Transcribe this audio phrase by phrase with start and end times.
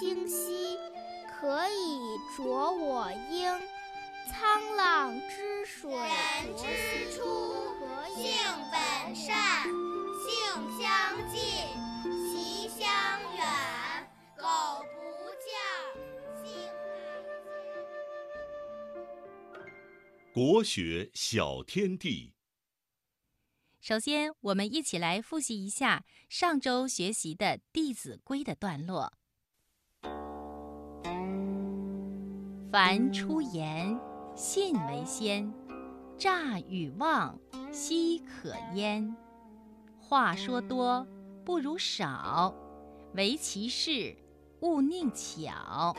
[0.00, 0.78] 清溪，
[1.28, 3.60] 可以濯我缨。
[4.32, 6.64] 沧浪之水人之
[7.14, 7.20] 初，
[8.16, 8.32] 性
[8.72, 9.62] 本善，
[10.24, 10.32] 性
[10.80, 10.88] 相
[11.30, 11.38] 近，
[12.32, 12.80] 习相
[13.36, 13.44] 远。
[14.38, 14.42] 苟
[14.94, 14.96] 不
[15.36, 15.52] 教，
[16.42, 16.48] 性
[19.52, 20.32] 乃迁。
[20.32, 22.32] 国学小天地。
[23.82, 29.12] 首先，我们一起来复习一下上周学习的《弟子规》的段落。
[32.70, 33.98] 凡出言，
[34.36, 35.52] 信为先，
[36.16, 37.36] 诈与妄，
[37.72, 39.12] 奚可焉？
[39.98, 41.04] 话说多，
[41.44, 42.54] 不如少，
[43.14, 44.14] 唯其事，
[44.60, 45.96] 勿佞巧。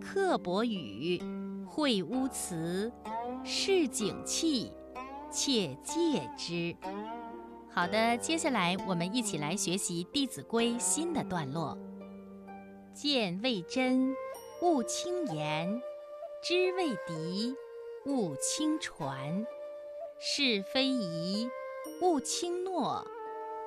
[0.00, 1.20] 刻薄语，
[1.68, 2.92] 秽污词，
[3.42, 4.70] 市井气，
[5.28, 6.76] 切戒之。
[7.68, 11.76] 好的，接下来我们一起来学习《弟子规》新的段落。
[12.94, 14.14] 见未真，
[14.62, 15.68] 勿轻言；
[16.42, 17.56] 知未敌，
[18.04, 19.46] 勿轻传。
[20.18, 21.50] 是非疑，
[22.00, 23.04] 勿轻诺；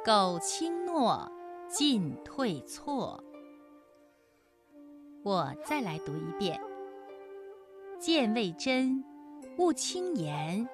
[0.04, 1.32] 苟轻诺，
[1.68, 3.24] 进退错。
[5.24, 6.60] 我再来读一遍：
[8.00, 9.04] 见未真，
[9.58, 10.68] 勿轻言；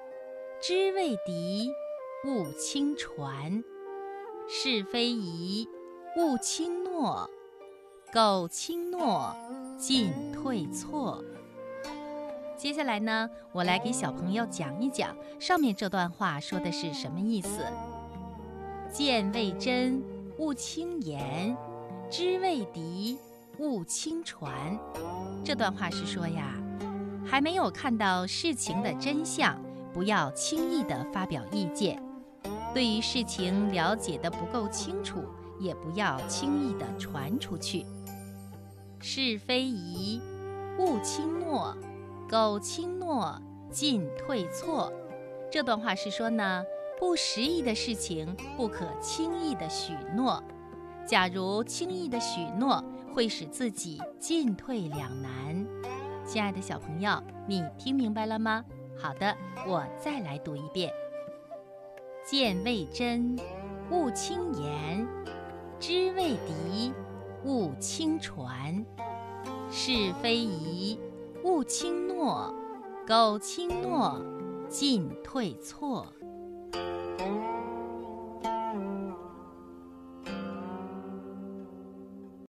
[0.60, 1.70] 知未敌。
[2.24, 3.62] 勿轻传，
[4.48, 5.68] 是非疑；
[6.16, 7.30] 勿轻诺，
[8.12, 9.36] 苟轻诺，
[9.78, 11.22] 进退错。
[12.66, 17.64] 接下来呢，我来给小朋友讲一讲上面这段话说的是什么意思。
[18.90, 20.02] 见未真，
[20.38, 21.54] 勿轻言；
[22.10, 23.20] 知未敌，
[23.60, 24.52] 勿轻传。
[25.44, 26.54] 这段话是说呀，
[27.24, 29.56] 还没有看到事情的真相，
[29.94, 32.02] 不要轻易的发表意见。
[32.74, 35.22] 对于事情了解的不够清楚，
[35.60, 37.86] 也不要轻易的传出去。
[38.98, 40.20] 是非疑，
[40.80, 41.72] 勿轻诺；
[42.28, 44.92] 苟轻诺，进退错。
[45.48, 46.64] 这段话是说呢，
[46.98, 50.42] 不实意的事情不可轻易的许诺。
[51.06, 52.82] 假如轻易的许诺，
[53.14, 55.64] 会使自己进退两难。
[56.26, 58.64] 亲爱的小朋友，你听明白了吗？
[58.98, 59.36] 好的，
[59.68, 60.92] 我再来读一遍。
[62.24, 63.38] 见未真，
[63.92, 65.06] 勿轻言；
[65.78, 66.92] 知未敌，
[67.44, 68.84] 勿轻传。
[69.70, 70.98] 是非疑，
[71.46, 72.52] 勿轻诺；
[73.06, 74.20] 苟轻诺，
[74.68, 76.12] 进退错。